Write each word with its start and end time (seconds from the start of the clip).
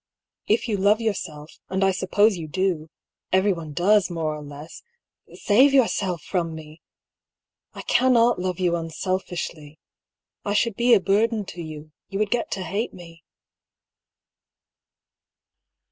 If 0.47 0.67
you 0.67 0.77
love 0.77 0.99
yourself, 0.99 1.59
and 1.69 1.83
I 1.83 1.91
suppose 1.91 2.35
you 2.35 2.47
do— 2.47 2.89
everyone 3.31 3.71
does, 3.71 4.09
more 4.09 4.33
or 4.35 4.41
less— 4.41 4.81
save 5.43 5.75
yourself 5.75 6.23
from 6.23 6.55
me! 6.55 6.81
I 7.75 7.83
cannot 7.83 8.39
love 8.39 8.59
you 8.59 8.75
unselfishly. 8.75 9.77
I 10.43 10.55
should 10.55 10.73
be 10.75 10.95
a 10.95 10.99
burden 10.99 11.45
to 11.53 11.61
you; 11.61 11.91
you 12.09 12.17
would 12.17 12.31
get 12.31 12.49
to 12.53 12.63
hate 12.63 12.95
me." 12.95 13.23